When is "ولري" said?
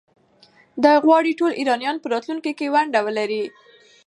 3.07-3.43